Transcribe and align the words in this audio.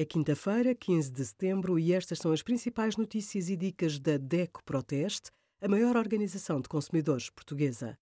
É 0.00 0.04
quinta-feira, 0.04 0.76
15 0.76 1.10
de 1.10 1.24
setembro, 1.24 1.76
e 1.76 1.92
estas 1.92 2.20
são 2.20 2.30
as 2.30 2.40
principais 2.40 2.96
notícias 2.96 3.50
e 3.50 3.56
dicas 3.56 3.98
da 3.98 4.16
DECO 4.16 4.62
Proteste, 4.62 5.32
a 5.60 5.66
maior 5.66 5.96
organização 5.96 6.60
de 6.60 6.68
consumidores 6.68 7.28
portuguesa. 7.30 7.98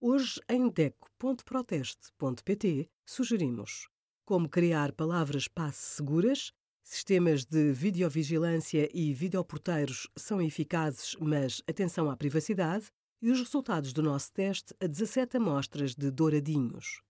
Hoje, 0.00 0.40
em 0.48 0.68
DECO.proteste.pt, 0.68 2.88
sugerimos 3.04 3.88
como 4.24 4.48
criar 4.48 4.92
palavras 4.92 5.48
passe 5.48 5.96
seguras, 5.96 6.52
sistemas 6.84 7.44
de 7.44 7.72
videovigilância 7.72 8.88
e 8.94 9.12
videoporteiros 9.12 10.08
são 10.16 10.40
eficazes, 10.40 11.16
mas 11.18 11.60
atenção 11.68 12.08
à 12.08 12.16
privacidade, 12.16 12.92
e 13.20 13.28
os 13.28 13.40
resultados 13.40 13.92
do 13.92 14.04
nosso 14.04 14.32
teste 14.32 14.72
a 14.80 14.86
17 14.86 15.38
amostras 15.38 15.96
de 15.96 16.12
douradinhos. 16.12 17.02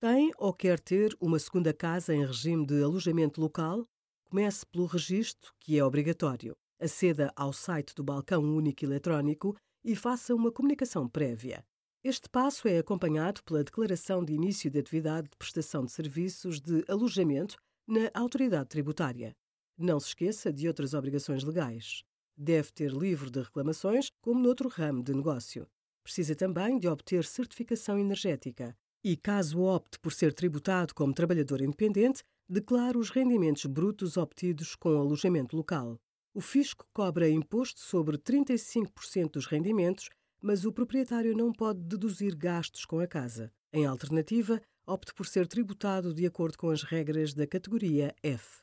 Tem 0.00 0.30
ou 0.38 0.52
quer 0.52 0.78
ter 0.78 1.16
uma 1.20 1.40
segunda 1.40 1.74
casa 1.74 2.14
em 2.14 2.24
regime 2.24 2.64
de 2.64 2.80
alojamento 2.80 3.40
local? 3.40 3.84
Comece 4.30 4.64
pelo 4.64 4.86
registro, 4.86 5.52
que 5.58 5.76
é 5.76 5.84
obrigatório. 5.84 6.56
Aceda 6.80 7.32
ao 7.34 7.52
site 7.52 7.96
do 7.96 8.04
Balcão 8.04 8.44
Único 8.44 8.84
Eletrónico 8.84 9.56
e 9.84 9.96
faça 9.96 10.36
uma 10.36 10.52
comunicação 10.52 11.08
prévia. 11.08 11.64
Este 12.04 12.28
passo 12.28 12.68
é 12.68 12.78
acompanhado 12.78 13.42
pela 13.42 13.64
declaração 13.64 14.24
de 14.24 14.32
início 14.32 14.70
de 14.70 14.78
atividade 14.78 15.30
de 15.30 15.36
prestação 15.36 15.84
de 15.84 15.90
serviços 15.90 16.60
de 16.60 16.84
alojamento 16.86 17.56
na 17.84 18.08
autoridade 18.14 18.68
tributária. 18.68 19.32
Não 19.76 19.98
se 19.98 20.08
esqueça 20.08 20.52
de 20.52 20.68
outras 20.68 20.94
obrigações 20.94 21.42
legais. 21.42 22.04
Deve 22.36 22.70
ter 22.70 22.92
livro 22.92 23.32
de 23.32 23.40
reclamações, 23.40 24.10
como 24.22 24.38
noutro 24.38 24.68
ramo 24.68 25.02
de 25.02 25.12
negócio. 25.12 25.66
Precisa 26.04 26.36
também 26.36 26.78
de 26.78 26.86
obter 26.86 27.24
certificação 27.24 27.98
energética. 27.98 28.76
E 29.04 29.16
caso 29.16 29.60
opte 29.60 29.98
por 29.98 30.12
ser 30.12 30.32
tributado 30.32 30.94
como 30.94 31.14
trabalhador 31.14 31.60
independente, 31.60 32.22
declare 32.48 32.98
os 32.98 33.10
rendimentos 33.10 33.64
brutos 33.66 34.16
obtidos 34.16 34.74
com 34.74 34.98
alojamento 34.98 35.56
local. 35.56 35.98
O 36.34 36.40
fisco 36.40 36.86
cobra 36.92 37.28
imposto 37.28 37.80
sobre 37.80 38.18
35% 38.18 39.32
dos 39.32 39.46
rendimentos, 39.46 40.08
mas 40.40 40.64
o 40.64 40.72
proprietário 40.72 41.36
não 41.36 41.52
pode 41.52 41.80
deduzir 41.80 42.36
gastos 42.36 42.84
com 42.84 43.00
a 43.00 43.06
casa. 43.06 43.52
Em 43.72 43.86
alternativa, 43.86 44.60
opte 44.86 45.12
por 45.14 45.26
ser 45.26 45.46
tributado 45.46 46.14
de 46.14 46.26
acordo 46.26 46.56
com 46.56 46.70
as 46.70 46.82
regras 46.82 47.34
da 47.34 47.46
categoria 47.46 48.14
F. 48.22 48.62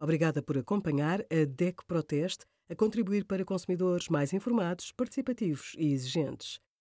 Obrigada 0.00 0.42
por 0.42 0.58
acompanhar 0.58 1.20
a 1.22 1.44
DEC 1.46 1.84
Proteste 1.86 2.44
a 2.68 2.74
contribuir 2.74 3.24
para 3.24 3.44
consumidores 3.44 4.08
mais 4.08 4.32
informados, 4.32 4.92
participativos 4.92 5.74
e 5.78 5.92
exigentes. 5.92 6.60